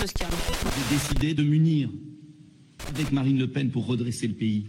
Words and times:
de 0.00 0.06
ce 0.06 0.12
qui 0.14 0.22
arrive. 0.24 0.36
J'ai 0.88 0.94
décidé 0.94 1.34
de 1.34 1.42
m'unir 1.42 1.88
avec 2.88 3.12
Marine 3.12 3.38
Le 3.38 3.50
Pen 3.50 3.70
pour 3.70 3.86
redresser 3.86 4.26
le 4.26 4.34
pays. 4.34 4.66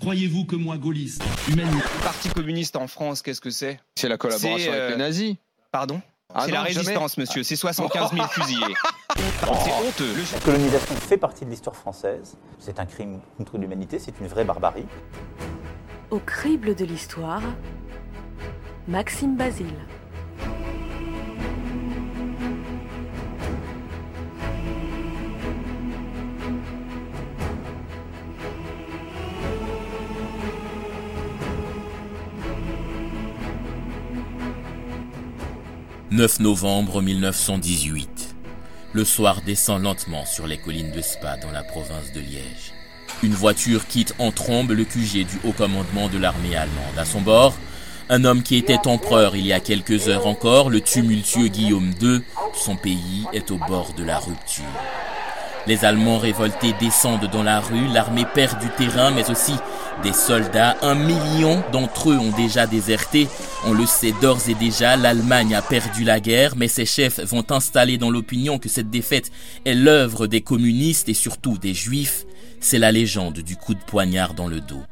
Croyez-vous 0.00 0.44
que 0.44 0.56
moi, 0.56 0.76
gaulliste, 0.76 1.22
humaniste... 1.50 1.84
Le 1.98 2.02
Parti 2.02 2.28
communiste 2.28 2.76
en 2.76 2.86
France, 2.86 3.22
qu'est-ce 3.22 3.40
que 3.40 3.50
c'est? 3.50 3.80
C'est 3.94 4.08
la 4.08 4.18
collaboration 4.18 4.58
C'est, 4.58 4.68
avec 4.68 4.80
euh, 4.80 4.90
les 4.90 4.96
nazis. 4.96 5.36
Pardon? 5.72 6.02
Ah 6.32 6.42
C'est 6.44 6.50
la 6.50 6.64
jamais. 6.64 6.68
résistance, 6.74 7.16
monsieur. 7.16 7.42
C'est 7.42 7.56
75 7.56 8.12
000 8.12 8.26
fusillés. 8.30 8.74
C'est 9.16 9.50
honteux. 9.72 10.12
La 10.32 10.40
colonisation 10.40 10.94
fait 10.96 11.16
partie 11.16 11.44
de 11.44 11.50
l'histoire 11.50 11.76
française. 11.76 12.36
C'est 12.58 12.80
un 12.80 12.86
crime 12.86 13.20
contre 13.36 13.56
l'humanité, 13.56 13.98
c'est 13.98 14.18
une 14.20 14.26
vraie 14.26 14.44
barbarie. 14.44 14.86
Au 16.10 16.18
crible 16.18 16.74
de 16.74 16.84
l'histoire, 16.84 17.42
Maxime 18.88 19.36
Basile. 19.36 19.66
«9 36.14 36.38
novembre 36.38 37.02
1918. 37.02 38.36
Le 38.92 39.04
soir 39.04 39.42
descend 39.44 39.82
lentement 39.82 40.24
sur 40.24 40.46
les 40.46 40.58
collines 40.58 40.92
de 40.92 41.02
Spa 41.02 41.36
dans 41.38 41.50
la 41.50 41.64
province 41.64 42.12
de 42.14 42.20
Liège. 42.20 42.72
Une 43.24 43.34
voiture 43.34 43.88
quitte 43.88 44.14
en 44.20 44.30
trombe 44.30 44.70
le 44.70 44.84
QG 44.84 45.26
du 45.26 45.40
haut 45.42 45.50
commandement 45.50 46.08
de 46.08 46.18
l'armée 46.18 46.54
allemande. 46.54 46.96
À 46.96 47.04
son 47.04 47.20
bord, 47.20 47.56
un 48.10 48.24
homme 48.24 48.44
qui 48.44 48.54
était 48.54 48.86
empereur 48.86 49.34
il 49.34 49.44
y 49.44 49.52
a 49.52 49.58
quelques 49.58 50.06
heures 50.06 50.28
encore, 50.28 50.70
le 50.70 50.80
tumultueux 50.80 51.48
Guillaume 51.48 51.90
II. 52.00 52.20
Son 52.54 52.76
pays 52.76 53.24
est 53.32 53.50
au 53.50 53.58
bord 53.66 53.92
de 53.94 54.04
la 54.04 54.20
rupture. 54.20 54.62
Les 55.66 55.84
Allemands 55.84 56.18
révoltés 56.18 56.74
descendent 56.78 57.30
dans 57.30 57.42
la 57.42 57.60
rue, 57.60 57.88
l'armée 57.92 58.26
perd 58.34 58.60
du 58.60 58.68
terrain, 58.68 59.10
mais 59.10 59.30
aussi 59.30 59.54
des 60.02 60.12
soldats. 60.12 60.76
Un 60.82 60.94
million 60.94 61.62
d'entre 61.72 62.10
eux 62.10 62.18
ont 62.18 62.32
déjà 62.32 62.66
déserté. 62.66 63.28
On 63.66 63.72
le 63.72 63.86
sait 63.86 64.12
d'ores 64.20 64.48
et 64.48 64.54
déjà, 64.54 64.96
l'Allemagne 64.96 65.54
a 65.54 65.62
perdu 65.62 66.04
la 66.04 66.20
guerre, 66.20 66.54
mais 66.56 66.68
ses 66.68 66.84
chefs 66.84 67.20
vont 67.20 67.44
installer 67.50 67.96
dans 67.96 68.10
l'opinion 68.10 68.58
que 68.58 68.68
cette 68.68 68.90
défaite 68.90 69.30
est 69.64 69.74
l'œuvre 69.74 70.26
des 70.26 70.42
communistes 70.42 71.08
et 71.08 71.14
surtout 71.14 71.56
des 71.56 71.72
juifs. 71.72 72.26
C'est 72.60 72.78
la 72.78 72.92
légende 72.92 73.40
du 73.40 73.56
coup 73.56 73.74
de 73.74 73.80
poignard 73.80 74.34
dans 74.34 74.48
le 74.48 74.60
dos. 74.60 74.82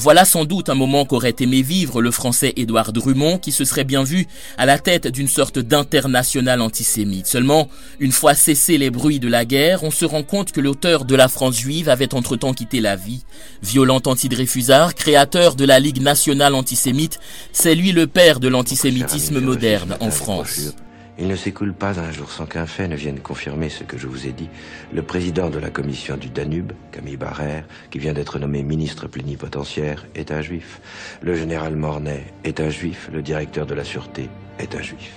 Voilà 0.00 0.24
sans 0.24 0.46
doute 0.46 0.70
un 0.70 0.74
moment 0.74 1.04
qu'aurait 1.04 1.36
aimé 1.40 1.60
vivre 1.60 2.00
le 2.00 2.10
français 2.10 2.54
Édouard 2.56 2.94
Drummond 2.94 3.36
qui 3.36 3.52
se 3.52 3.66
serait 3.66 3.84
bien 3.84 4.02
vu 4.02 4.26
à 4.56 4.64
la 4.64 4.78
tête 4.78 5.06
d'une 5.06 5.28
sorte 5.28 5.58
d'international 5.58 6.62
antisémite. 6.62 7.26
Seulement, 7.26 7.68
une 7.98 8.10
fois 8.10 8.32
cessés 8.32 8.78
les 8.78 8.88
bruits 8.88 9.20
de 9.20 9.28
la 9.28 9.44
guerre, 9.44 9.84
on 9.84 9.90
se 9.90 10.06
rend 10.06 10.22
compte 10.22 10.52
que 10.52 10.60
l'auteur 10.62 11.04
de 11.04 11.14
la 11.14 11.28
France 11.28 11.58
juive 11.58 11.90
avait 11.90 12.14
entre-temps 12.14 12.54
quitté 12.54 12.80
la 12.80 12.96
vie. 12.96 13.24
Violent 13.62 14.00
antidréfusard, 14.06 14.94
créateur 14.94 15.54
de 15.54 15.66
la 15.66 15.78
Ligue 15.78 16.00
nationale 16.00 16.54
antisémite, 16.54 17.20
c'est 17.52 17.74
lui 17.74 17.92
le 17.92 18.06
père 18.06 18.40
de 18.40 18.48
l'antisémitisme 18.48 19.38
moderne 19.40 19.98
en 20.00 20.10
France. 20.10 20.72
Il 21.20 21.28
ne 21.28 21.36
s'écoule 21.36 21.74
pas 21.74 22.00
un 22.00 22.10
jour 22.10 22.32
sans 22.32 22.46
qu'un 22.46 22.64
fait 22.64 22.88
ne 22.88 22.96
vienne 22.96 23.20
confirmer 23.20 23.68
ce 23.68 23.84
que 23.84 23.98
je 23.98 24.06
vous 24.06 24.26
ai 24.26 24.32
dit. 24.32 24.48
Le 24.90 25.02
président 25.02 25.50
de 25.50 25.58
la 25.58 25.68
commission 25.68 26.16
du 26.16 26.30
Danube, 26.30 26.72
Camille 26.92 27.18
Barrère, 27.18 27.66
qui 27.90 27.98
vient 27.98 28.14
d'être 28.14 28.38
nommé 28.38 28.62
ministre 28.62 29.06
plénipotentiaire, 29.06 30.06
est 30.14 30.32
un 30.32 30.40
juif. 30.40 30.80
Le 31.20 31.34
général 31.34 31.76
Mornay 31.76 32.24
est 32.42 32.58
un 32.58 32.70
juif. 32.70 33.10
Le 33.12 33.20
directeur 33.20 33.66
de 33.66 33.74
la 33.74 33.84
sûreté 33.84 34.30
est 34.58 34.74
un 34.74 34.80
juif. 34.80 35.12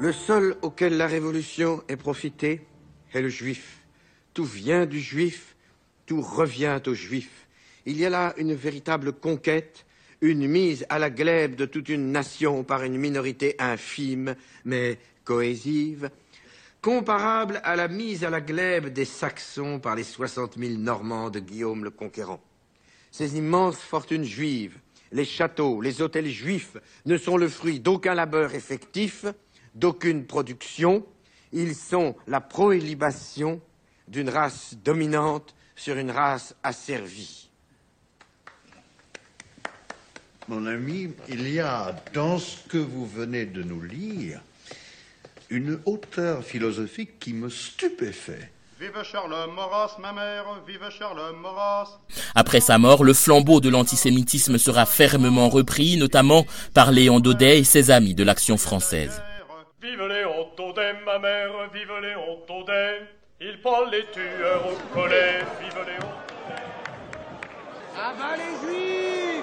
Le 0.00 0.12
seul 0.12 0.56
auquel 0.62 0.96
la 0.96 1.06
révolution 1.06 1.80
ait 1.88 1.96
profité 1.96 2.66
est 3.14 3.22
le 3.22 3.28
juif. 3.28 3.78
Tout 4.34 4.44
vient 4.44 4.86
du 4.86 4.98
juif, 4.98 5.54
tout 6.04 6.20
revient 6.20 6.80
au 6.88 6.94
juif. 6.94 7.46
Il 7.86 7.96
y 7.96 8.04
a 8.04 8.10
là 8.10 8.34
une 8.36 8.54
véritable 8.54 9.12
conquête, 9.12 9.86
une 10.22 10.46
mise 10.46 10.86
à 10.88 11.00
la 11.00 11.10
glèbe 11.10 11.56
de 11.56 11.66
toute 11.66 11.88
une 11.88 12.12
nation 12.12 12.62
par 12.62 12.84
une 12.84 12.96
minorité 12.96 13.56
infime, 13.58 14.36
mais 14.64 14.98
cohésive, 15.24 16.10
comparable 16.80 17.60
à 17.64 17.74
la 17.74 17.88
mise 17.88 18.24
à 18.24 18.30
la 18.30 18.40
glèbe 18.40 18.88
des 18.88 19.04
Saxons 19.04 19.80
par 19.80 19.96
les 19.96 20.04
60 20.04 20.56
000 20.56 20.78
Normands 20.78 21.28
de 21.28 21.40
Guillaume 21.40 21.82
le 21.84 21.90
Conquérant. 21.90 22.40
Ces 23.10 23.36
immenses 23.36 23.80
fortunes 23.80 24.24
juives, 24.24 24.78
les 25.10 25.24
châteaux, 25.24 25.80
les 25.80 26.00
hôtels 26.00 26.30
juifs 26.30 26.76
ne 27.04 27.18
sont 27.18 27.36
le 27.36 27.48
fruit 27.48 27.80
d'aucun 27.80 28.14
labeur 28.14 28.54
effectif, 28.54 29.26
d'aucune 29.74 30.24
production. 30.24 31.04
Ils 31.52 31.74
sont 31.74 32.14
la 32.28 32.40
proélibation 32.40 33.60
d'une 34.06 34.30
race 34.30 34.74
dominante 34.84 35.54
sur 35.74 35.96
une 35.96 36.12
race 36.12 36.54
asservie. 36.62 37.51
Mon 40.48 40.66
ami, 40.66 41.10
il 41.28 41.52
y 41.52 41.60
a 41.60 41.94
dans 42.12 42.38
ce 42.38 42.56
que 42.68 42.78
vous 42.78 43.06
venez 43.06 43.46
de 43.46 43.62
nous 43.62 43.80
lire 43.80 44.40
une 45.50 45.78
hauteur 45.84 46.42
philosophique 46.42 47.18
qui 47.20 47.32
me 47.34 47.48
stupéfait. 47.48 48.50
Vive 48.80 49.02
Charles 49.04 49.50
Maurras, 49.54 49.96
ma 50.00 50.12
mère, 50.12 50.44
vive 50.66 50.88
Charles 50.90 51.36
Maurras. 51.40 52.00
Après 52.34 52.60
sa 52.60 52.78
mort, 52.78 53.04
le 53.04 53.12
flambeau 53.12 53.60
de 53.60 53.68
l'antisémitisme 53.68 54.58
sera 54.58 54.86
fermement 54.86 55.48
repris, 55.48 55.96
notamment 55.96 56.44
par 56.74 56.90
Léon 56.90 57.20
Daudet 57.20 57.60
et 57.60 57.64
ses 57.64 57.92
amis 57.92 58.14
de 58.14 58.24
l'Action 58.24 58.56
française. 58.56 59.22
Vive 59.80 60.02
Léon 60.08 60.48
Daudet, 60.56 60.94
ma 61.06 61.18
mère, 61.20 61.52
vive 61.72 61.92
Léon 62.02 62.38
Daudet. 62.48 63.02
Il 63.40 63.60
prend 63.60 63.84
les 63.84 64.04
tueurs 64.12 64.66
au 64.66 64.94
collet, 64.94 65.40
vive 65.60 65.84
Léon. 65.86 66.10
Juifs 66.48 66.62
Ah 67.96 68.14
bah 68.18 68.36
les 68.36 68.68
juifs 68.68 69.41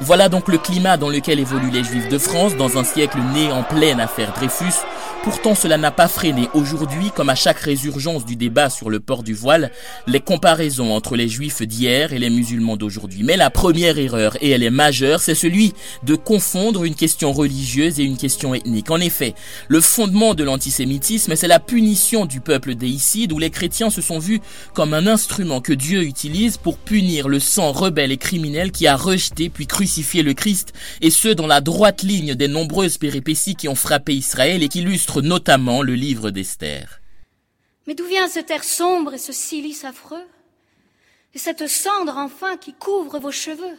Voilà 0.00 0.28
donc 0.28 0.48
le 0.48 0.58
climat 0.58 0.96
dans 0.96 1.08
lequel 1.08 1.38
évoluent 1.38 1.70
les 1.70 1.84
Juifs 1.84 2.08
de 2.08 2.18
France 2.18 2.56
dans 2.56 2.78
un 2.78 2.84
siècle 2.84 3.18
né 3.34 3.52
en 3.52 3.62
pleine 3.62 4.00
affaire 4.00 4.32
Dreyfus. 4.32 4.74
Pourtant, 5.22 5.54
cela 5.54 5.76
n'a 5.76 5.90
pas 5.90 6.08
freiné 6.08 6.48
aujourd'hui, 6.54 7.10
comme 7.14 7.28
à 7.28 7.34
chaque 7.34 7.58
résurgence 7.58 8.24
du 8.24 8.36
débat 8.36 8.70
sur 8.70 8.88
le 8.88 9.00
port 9.00 9.22
du 9.22 9.34
voile, 9.34 9.70
les 10.06 10.20
comparaisons 10.20 10.94
entre 10.94 11.14
les 11.14 11.28
Juifs 11.28 11.60
d'hier 11.60 12.14
et 12.14 12.18
les 12.18 12.30
musulmans 12.30 12.78
d'aujourd'hui. 12.78 13.22
Mais 13.22 13.36
la 13.36 13.50
première 13.50 13.98
erreur, 13.98 14.38
et 14.40 14.48
elle 14.48 14.62
est 14.62 14.70
majeure, 14.70 15.20
c'est 15.20 15.34
celui 15.34 15.74
de 16.04 16.14
confondre 16.14 16.84
une 16.84 16.94
question 16.94 17.34
religieuse 17.34 18.00
et 18.00 18.04
une 18.04 18.16
question 18.16 18.54
ethnique. 18.54 18.90
En 18.90 18.98
effet, 18.98 19.34
le 19.68 19.82
fondement 19.82 20.32
de 20.32 20.42
l'antisémitisme, 20.42 21.36
c'est 21.36 21.48
la 21.48 21.60
punition 21.60 22.24
du 22.24 22.40
peuple 22.40 22.74
déicide 22.74 23.32
où 23.32 23.38
les 23.38 23.50
chrétiens 23.50 23.90
se 23.90 24.00
sont 24.00 24.20
vus 24.20 24.40
comme 24.72 24.94
un 24.94 25.06
instrument 25.06 25.60
que 25.60 25.74
Dieu 25.74 26.02
utilise 26.02 26.56
pour 26.56 26.78
punir 26.78 27.28
le 27.28 27.40
sang 27.40 27.72
rebelle 27.72 28.10
et 28.10 28.16
criminel 28.16 28.72
qui 28.72 28.86
a 28.86 28.96
rejeté 28.96 29.50
puis 29.50 29.66
crucifié 29.66 30.22
le 30.22 30.32
Christ, 30.32 30.72
et 31.02 31.10
ce 31.10 31.28
dans 31.28 31.46
la 31.46 31.60
droite 31.60 32.02
ligne 32.02 32.34
des 32.34 32.48
nombreuses 32.48 32.96
péripéties 32.96 33.54
qui 33.54 33.68
ont 33.68 33.74
frappé 33.74 34.14
Israël 34.14 34.62
et 34.62 34.68
qui 34.68 34.80
illustrent 34.80 35.09
notamment 35.16 35.82
le 35.82 35.94
livre 35.94 36.30
d'Esther. 36.30 37.00
Mais 37.86 37.94
d'où 37.94 38.06
vient 38.06 38.28
cet 38.28 38.50
air 38.50 38.62
sombre 38.62 39.14
et 39.14 39.18
ce 39.18 39.32
silice 39.32 39.84
affreux? 39.84 40.26
Et 41.34 41.38
cette 41.38 41.66
cendre 41.66 42.16
enfin 42.16 42.56
qui 42.56 42.72
couvre 42.74 43.18
vos 43.18 43.32
cheveux? 43.32 43.78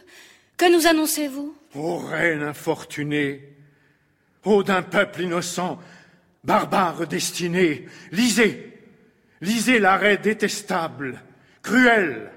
Que 0.58 0.70
nous 0.70 0.86
annoncez-vous? 0.86 1.56
Ô 1.74 1.98
reine 1.98 2.42
infortunée, 2.42 3.56
ô 4.44 4.62
d'un 4.62 4.82
peuple 4.82 5.22
innocent, 5.22 5.78
barbare 6.44 7.06
destiné, 7.06 7.86
lisez, 8.10 8.78
lisez 9.40 9.78
l'arrêt 9.78 10.18
détestable, 10.18 11.22
cruel. 11.62 12.30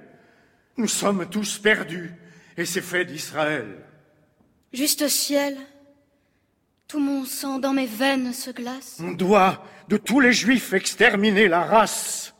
Nous 0.77 0.87
sommes 0.87 1.27
tous 1.29 1.57
perdus, 1.59 2.11
et 2.57 2.65
c'est 2.65 2.81
fait 2.81 3.05
d'Israël. 3.05 3.67
Juste 4.73 5.07
ciel, 5.07 5.57
mon 6.99 7.25
sang 7.25 7.59
dans 7.59 7.73
mes 7.73 7.85
veines 7.85 8.33
se 8.33 8.51
glace. 8.51 8.99
On 9.01 9.11
doit 9.11 9.63
de 9.89 9.97
tous 9.97 10.19
les 10.19 10.33
juifs 10.33 10.73
exterminer 10.73 11.47
la 11.47 11.63
race. 11.63 12.33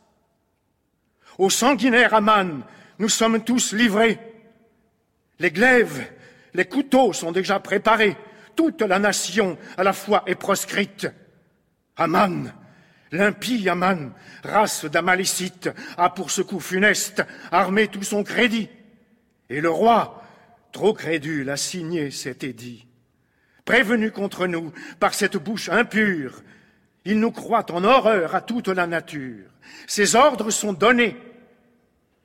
Au 1.38 1.50
sanguinaire 1.50 2.14
Aman, 2.14 2.62
nous 2.98 3.08
sommes 3.08 3.42
tous 3.42 3.72
livrés. 3.72 4.18
Les 5.38 5.50
glaives, 5.50 6.10
les 6.54 6.64
couteaux 6.64 7.12
sont 7.12 7.32
déjà 7.32 7.60
préparés. 7.60 8.16
Toute 8.54 8.80
la 8.80 8.98
nation 8.98 9.58
à 9.76 9.84
la 9.84 9.92
fois 9.92 10.22
est 10.26 10.34
proscrite. 10.34 11.06
Aman, 11.96 12.52
l'impie 13.12 13.68
Aman, 13.68 14.12
race 14.42 14.86
d'Amalicites, 14.86 15.70
a 15.98 16.10
pour 16.10 16.30
ce 16.30 16.40
coup 16.42 16.60
funeste 16.60 17.22
armé 17.50 17.88
tout 17.88 18.02
son 18.02 18.24
crédit. 18.24 18.70
Et 19.50 19.60
le 19.60 19.70
roi, 19.70 20.22
trop 20.72 20.94
crédule, 20.94 21.50
a 21.50 21.56
signé 21.56 22.10
cet 22.10 22.44
édit. 22.44 22.85
Prévenu 23.66 24.12
contre 24.12 24.46
nous 24.46 24.72
par 25.00 25.12
cette 25.12 25.36
bouche 25.36 25.68
impure, 25.68 26.40
il 27.04 27.18
nous 27.18 27.32
croit 27.32 27.70
en 27.72 27.82
horreur 27.84 28.34
à 28.34 28.40
toute 28.40 28.68
la 28.68 28.86
nature. 28.86 29.50
Ses 29.88 30.14
ordres 30.14 30.50
sont 30.50 30.72
donnés. 30.72 31.16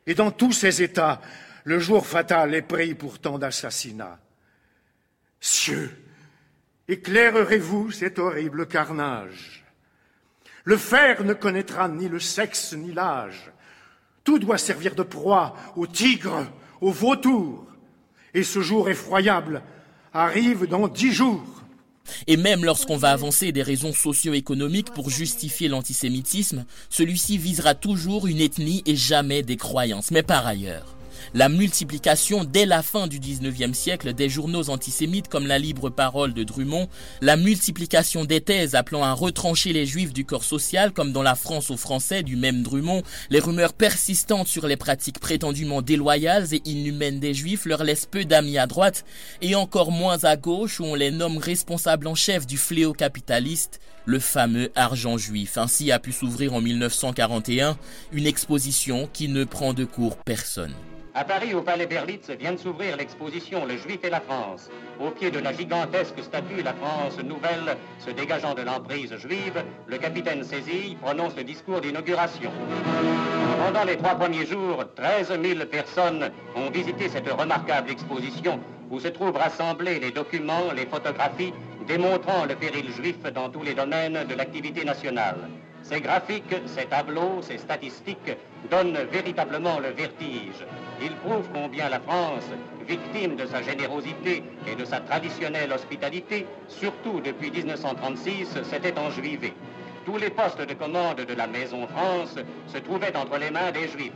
Et 0.05 0.13
dans 0.13 0.31
tous 0.31 0.53
ces 0.53 0.83
états, 0.83 1.19
le 1.63 1.79
jour 1.79 2.05
fatal 2.05 2.53
est 2.53 2.61
pris 2.61 2.93
pour 2.93 3.19
tant 3.19 3.39
d'assassinats. 3.39 4.19
Cieux, 5.39 5.91
éclairerez-vous 6.87 7.91
cet 7.91 8.19
horrible 8.19 8.67
carnage 8.67 9.65
Le 10.63 10.77
fer 10.77 11.23
ne 11.23 11.33
connaîtra 11.33 11.87
ni 11.89 12.07
le 12.07 12.19
sexe 12.19 12.73
ni 12.73 12.93
l'âge. 12.93 13.51
Tout 14.23 14.37
doit 14.37 14.59
servir 14.59 14.93
de 14.93 15.03
proie 15.03 15.55
aux 15.75 15.87
tigres, 15.87 16.45
aux 16.81 16.91
vautours. 16.91 17.65
Et 18.35 18.43
ce 18.43 18.61
jour 18.61 18.89
effroyable 18.89 19.63
arrive 20.13 20.67
dans 20.67 20.87
dix 20.87 21.11
jours. 21.11 21.43
Et 22.27 22.35
même 22.35 22.65
lorsqu'on 22.65 22.97
va 22.97 23.11
avancer 23.11 23.51
des 23.51 23.63
raisons 23.63 23.93
socio-économiques 23.93 24.91
pour 24.91 25.09
justifier 25.09 25.67
l'antisémitisme, 25.67 26.65
celui-ci 26.89 27.37
visera 27.37 27.75
toujours 27.75 28.27
une 28.27 28.41
ethnie 28.41 28.83
et 28.85 28.95
jamais 28.95 29.43
des 29.43 29.57
croyances. 29.57 30.11
Mais 30.11 30.23
par 30.23 30.45
ailleurs, 30.45 30.95
la 31.33 31.49
multiplication 31.49 32.43
dès 32.43 32.65
la 32.65 32.81
fin 32.81 33.07
du 33.07 33.19
19e 33.19 33.73
siècle 33.73 34.13
des 34.13 34.29
journaux 34.29 34.69
antisémites 34.69 35.27
comme 35.27 35.47
la 35.47 35.59
Libre 35.59 35.89
Parole 35.89 36.33
de 36.33 36.43
Drummond, 36.43 36.87
la 37.21 37.37
multiplication 37.37 38.25
des 38.25 38.41
thèses 38.41 38.75
appelant 38.75 39.03
à 39.03 39.13
retrancher 39.13 39.73
les 39.73 39.85
juifs 39.85 40.13
du 40.13 40.25
corps 40.25 40.43
social 40.43 40.91
comme 40.91 41.11
dans 41.11 41.23
la 41.23 41.35
France 41.35 41.71
aux 41.71 41.77
Français 41.77 42.23
du 42.23 42.35
même 42.35 42.63
Drummond, 42.63 43.03
les 43.29 43.39
rumeurs 43.39 43.73
persistantes 43.73 44.47
sur 44.47 44.67
les 44.67 44.77
pratiques 44.77 45.19
prétendument 45.19 45.81
déloyales 45.81 46.53
et 46.53 46.61
inhumaines 46.65 47.19
des 47.19 47.33
juifs 47.33 47.65
leur 47.65 47.83
laissent 47.83 48.05
peu 48.05 48.25
d'amis 48.25 48.57
à 48.57 48.67
droite 48.67 49.05
et 49.41 49.55
encore 49.55 49.91
moins 49.91 50.23
à 50.23 50.35
gauche 50.35 50.79
où 50.79 50.85
on 50.85 50.95
les 50.95 51.11
nomme 51.11 51.37
responsables 51.37 52.07
en 52.07 52.15
chef 52.15 52.45
du 52.45 52.57
fléau 52.57 52.93
capitaliste, 52.93 53.79
le 54.05 54.19
fameux 54.19 54.71
argent 54.75 55.17
juif. 55.17 55.57
Ainsi 55.57 55.91
a 55.91 55.99
pu 55.99 56.11
s'ouvrir 56.11 56.53
en 56.53 56.61
1941 56.61 57.77
une 58.11 58.27
exposition 58.27 59.09
qui 59.11 59.27
ne 59.27 59.43
prend 59.43 59.73
de 59.73 59.85
cours 59.85 60.17
personne. 60.17 60.73
À 61.13 61.25
Paris, 61.25 61.53
au 61.53 61.61
Palais 61.61 61.87
Berlitz, 61.87 62.29
vient 62.29 62.53
de 62.53 62.57
s'ouvrir 62.57 62.95
l'exposition 62.95 63.65
Le 63.65 63.75
Juif 63.75 63.99
et 64.03 64.09
la 64.09 64.21
France. 64.21 64.69
Au 64.97 65.09
pied 65.11 65.29
de 65.29 65.39
la 65.39 65.51
gigantesque 65.51 66.23
statue 66.23 66.63
La 66.63 66.73
France 66.73 67.17
nouvelle, 67.21 67.75
se 67.99 68.11
dégageant 68.11 68.53
de 68.53 68.61
l'emprise 68.61 69.13
juive, 69.17 69.61
le 69.87 69.97
capitaine 69.97 70.41
Cézille 70.45 70.95
prononce 71.01 71.35
le 71.35 71.43
discours 71.43 71.81
d'inauguration. 71.81 72.51
Pendant 73.65 73.83
les 73.83 73.97
trois 73.97 74.15
premiers 74.15 74.45
jours, 74.45 74.85
13 74.95 75.37
000 75.43 75.65
personnes 75.65 76.31
ont 76.55 76.69
visité 76.69 77.09
cette 77.09 77.29
remarquable 77.29 77.91
exposition 77.91 78.61
où 78.89 78.97
se 79.01 79.09
trouvent 79.09 79.35
rassemblés 79.35 79.99
les 79.99 80.11
documents, 80.11 80.71
les 80.73 80.85
photographies 80.85 81.53
démontrant 81.87 82.45
le 82.45 82.55
péril 82.55 82.89
juif 82.89 83.21
dans 83.35 83.49
tous 83.49 83.63
les 83.63 83.73
domaines 83.73 84.25
de 84.29 84.35
l'activité 84.35 84.85
nationale. 84.85 85.49
Ces 85.83 85.99
graphiques, 85.99 86.55
ces 86.67 86.85
tableaux, 86.85 87.41
ces 87.41 87.57
statistiques 87.57 88.37
donnent 88.69 88.99
véritablement 89.11 89.79
le 89.79 89.89
vertige. 89.89 90.63
Ils 91.03 91.15
prouvent 91.15 91.49
combien 91.51 91.89
la 91.89 91.99
France, 91.99 92.45
victime 92.87 93.35
de 93.35 93.47
sa 93.47 93.63
générosité 93.63 94.43
et 94.67 94.75
de 94.75 94.85
sa 94.85 94.99
traditionnelle 94.99 95.71
hospitalité, 95.71 96.45
surtout 96.67 97.19
depuis 97.21 97.49
1936, 97.49 98.61
s'était 98.63 98.97
enjuivée. 98.99 99.53
Tous 100.05 100.17
les 100.17 100.29
postes 100.29 100.61
de 100.61 100.73
commande 100.75 101.17
de 101.17 101.33
la 101.33 101.47
Maison 101.47 101.87
France 101.87 102.35
se 102.67 102.77
trouvaient 102.77 103.15
entre 103.15 103.37
les 103.39 103.49
mains 103.49 103.71
des 103.71 103.87
Juifs. 103.87 104.11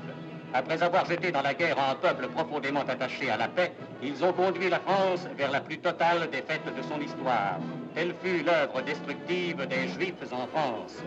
Après 0.54 0.82
avoir 0.84 1.06
jeté 1.06 1.32
dans 1.32 1.42
la 1.42 1.54
guerre 1.54 1.78
un 1.80 1.96
peuple 1.96 2.28
profondément 2.28 2.82
attaché 2.82 3.30
à 3.32 3.38
la 3.38 3.48
paix, 3.48 3.72
ils 4.04 4.24
ont 4.24 4.34
conduit 4.34 4.70
la 4.70 4.80
France 4.80 5.28
vers 5.38 5.52
la 5.52 5.62
plus 5.62 5.80
totale 5.80 6.30
défaite 6.32 6.66
de 6.66 6.82
son 6.84 7.02
histoire. 7.02 7.60
Telle 7.96 8.14
fut 8.24 8.44
l'œuvre 8.44 8.82
destructive 8.82 9.66
des 9.68 9.88
Juifs 9.88 10.32
en 10.32 10.48
France. 10.48 11.04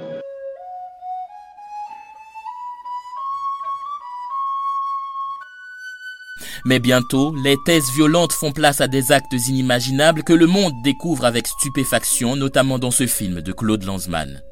Mais 6.64 6.78
bientôt, 6.78 7.34
les 7.42 7.56
thèses 7.64 7.90
violentes 7.94 8.32
font 8.32 8.52
place 8.52 8.80
à 8.80 8.88
des 8.88 9.12
actes 9.12 9.32
inimaginables 9.32 10.22
que 10.22 10.32
le 10.32 10.46
monde 10.46 10.72
découvre 10.82 11.24
avec 11.24 11.46
stupéfaction, 11.46 12.36
notamment 12.36 12.78
dans 12.78 12.90
ce 12.90 13.06
film 13.06 13.40
de 13.40 13.52
Claude 13.52 13.84
Lanzmann. 13.84 14.42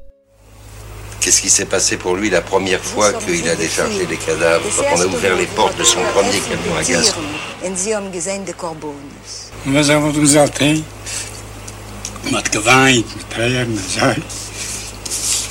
Qu'est-ce 1.19 1.41
qui 1.41 1.49
s'est 1.49 1.65
passé 1.65 1.97
pour 1.97 2.15
lui 2.15 2.29
la 2.29 2.41
première 2.41 2.79
fois 2.79 3.11
qu'il 3.13 3.47
a 3.49 3.55
déchargé 3.55 4.05
des 4.05 4.17
cadavres, 4.17 4.63
quand 4.77 4.83
on 4.95 5.01
a 5.01 5.05
ouvert 5.05 5.35
les 5.35 5.47
portes 5.47 5.77
de 5.77 5.83
son 5.83 5.99
premier 6.13 6.39
camion 6.39 6.75
à 6.79 6.83
gaz 6.83 7.09
avons. 7.09 7.21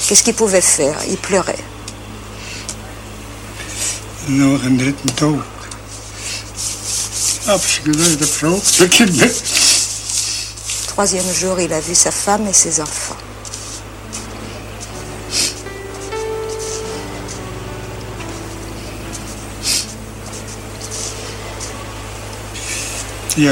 Qu'est-ce 0.08 0.22
qu'il 0.22 0.34
pouvait 0.34 0.60
faire? 0.60 0.96
Il 1.10 1.16
pleurait. 1.16 1.58
De 7.46 8.86
kinderen. 8.86 9.30
Troisième 10.88 11.32
jour, 11.32 11.60
il 11.60 11.72
a 11.72 11.78
vu 11.78 11.94
sa 11.94 12.10
femme 12.10 12.48
et 12.48 12.52
ses 12.52 12.80
enfants. 12.80 13.16
Du 23.36 23.48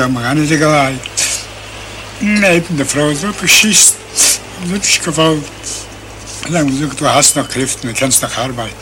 hast 7.07 7.37
noch 7.37 7.49
Kräfte, 7.49 7.87
du 7.87 7.93
kannst 7.93 8.23
noch 8.23 8.37
arbeiten. 8.39 8.75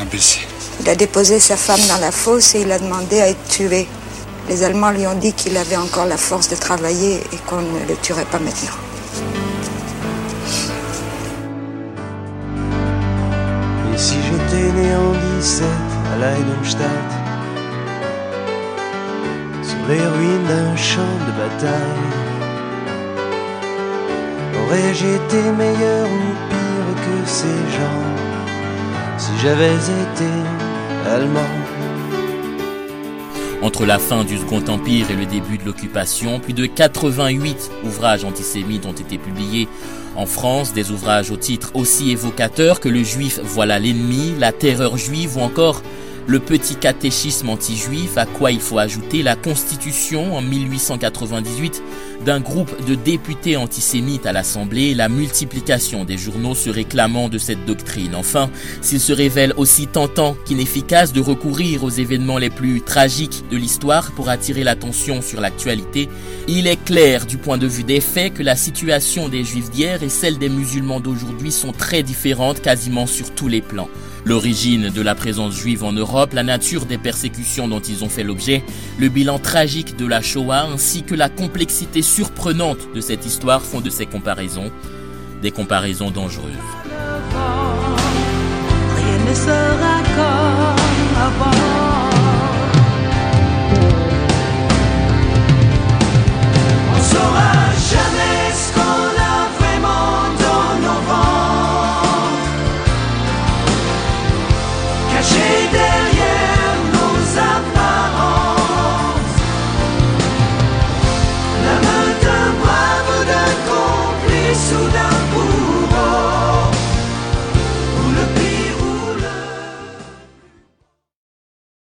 Ein 0.00 0.08
bisschen. 0.08 0.42
Il 0.80 0.88
a 0.88 0.94
déposé 0.94 1.40
sa 1.40 1.56
femme 1.56 1.86
dans 1.88 1.98
la 1.98 2.10
fosse 2.10 2.54
et 2.54 2.62
il 2.62 2.72
a 2.72 2.78
demandé 2.78 3.20
à 3.20 3.28
être 3.28 3.48
tué. 3.48 3.86
Les 4.48 4.62
Allemands 4.62 4.90
lui 4.90 5.06
ont 5.06 5.14
dit 5.14 5.32
qu'il 5.32 5.56
avait 5.56 5.76
encore 5.76 6.04
la 6.04 6.18
force 6.18 6.48
de 6.48 6.56
travailler 6.56 7.22
et 7.32 7.36
qu'on 7.46 7.62
ne 7.62 7.88
le 7.88 7.96
tuerait 8.02 8.26
pas 8.26 8.38
maintenant. 8.38 8.76
Et 13.92 13.98
si 13.98 14.16
j'étais 14.22 14.72
né 14.72 14.94
en 14.94 15.12
17 15.38 15.66
à 16.12 16.18
Leidenstadt, 16.18 17.10
sur 19.62 19.88
les 19.88 20.06
ruines 20.06 20.46
d'un 20.46 20.76
champ 20.76 21.14
de 21.26 21.32
bataille, 21.42 22.10
aurais-je 24.60 25.06
été 25.06 25.42
meilleur 25.52 26.06
ou 26.06 26.34
pire 26.50 26.94
que 27.04 27.28
ces 27.28 27.58
gens 27.76 28.04
si 29.16 29.30
j'avais 29.42 29.74
été 29.74 30.30
allemand? 31.10 31.63
Entre 33.64 33.86
la 33.86 33.98
fin 33.98 34.24
du 34.24 34.36
Second 34.36 34.62
Empire 34.68 35.10
et 35.10 35.16
le 35.16 35.24
début 35.24 35.56
de 35.56 35.64
l'occupation, 35.64 36.38
plus 36.38 36.52
de 36.52 36.66
88 36.66 37.70
ouvrages 37.84 38.22
antisémites 38.22 38.84
ont 38.84 38.92
été 38.92 39.16
publiés. 39.16 39.68
En 40.16 40.26
France, 40.26 40.74
des 40.74 40.90
ouvrages 40.90 41.30
au 41.30 41.38
titre 41.38 41.70
aussi 41.72 42.10
évocateur 42.10 42.78
que 42.78 42.90
Le 42.90 43.02
Juif 43.02 43.40
voilà 43.42 43.78
l'ennemi, 43.78 44.34
La 44.38 44.52
terreur 44.52 44.98
juive 44.98 45.38
ou 45.38 45.40
encore 45.40 45.80
le 46.26 46.40
petit 46.40 46.76
catéchisme 46.76 47.50
anti-juif, 47.50 48.16
à 48.16 48.26
quoi 48.26 48.50
il 48.50 48.60
faut 48.60 48.78
ajouter 48.78 49.22
la 49.22 49.36
constitution 49.36 50.36
en 50.36 50.42
1898 50.42 51.82
d'un 52.24 52.40
groupe 52.40 52.84
de 52.86 52.94
députés 52.94 53.56
antisémites 53.56 54.24
à 54.24 54.32
l'Assemblée, 54.32 54.94
la 54.94 55.08
multiplication 55.08 56.04
des 56.04 56.16
journaux 56.16 56.54
se 56.54 56.70
réclamant 56.70 57.28
de 57.28 57.38
cette 57.38 57.66
doctrine. 57.66 58.14
Enfin, 58.14 58.50
s'il 58.80 59.00
se 59.00 59.12
révèle 59.12 59.52
aussi 59.56 59.86
tentant 59.86 60.36
qu'inefficace 60.46 61.12
de 61.12 61.20
recourir 61.20 61.84
aux 61.84 61.90
événements 61.90 62.38
les 62.38 62.50
plus 62.50 62.80
tragiques 62.80 63.44
de 63.50 63.56
l'histoire 63.56 64.12
pour 64.12 64.30
attirer 64.30 64.64
l'attention 64.64 65.20
sur 65.20 65.40
l'actualité, 65.40 66.08
il 66.48 66.66
est 66.66 66.82
clair 66.82 67.26
du 67.26 67.36
point 67.36 67.58
de 67.58 67.66
vue 67.66 67.84
des 67.84 68.00
faits 68.00 68.34
que 68.34 68.42
la 68.42 68.56
situation 68.56 69.28
des 69.28 69.44
juifs 69.44 69.70
d'hier 69.70 70.02
et 70.02 70.08
celle 70.08 70.38
des 70.38 70.48
musulmans 70.48 71.00
d'aujourd'hui 71.00 71.52
sont 71.52 71.72
très 71.72 72.02
différentes 72.02 72.62
quasiment 72.62 73.06
sur 73.06 73.34
tous 73.34 73.48
les 73.48 73.60
plans. 73.60 73.88
L'origine 74.26 74.88
de 74.88 75.02
la 75.02 75.14
présence 75.14 75.54
juive 75.54 75.84
en 75.84 75.92
Europe, 75.92 76.32
la 76.32 76.42
nature 76.42 76.86
des 76.86 76.96
persécutions 76.96 77.68
dont 77.68 77.80
ils 77.80 78.04
ont 78.04 78.08
fait 78.08 78.24
l'objet, 78.24 78.62
le 78.98 79.08
bilan 79.08 79.38
tragique 79.38 79.96
de 79.96 80.06
la 80.06 80.22
Shoah 80.22 80.66
ainsi 80.72 81.02
que 81.02 81.14
la 81.14 81.28
complexité 81.28 82.00
surprenante 82.00 82.78
de 82.94 83.00
cette 83.02 83.26
histoire 83.26 83.60
font 83.60 83.82
de 83.82 83.90
ces 83.90 84.06
comparaisons 84.06 84.72
des 85.42 85.50
comparaisons 85.50 86.10
dangereuses. 86.10 86.54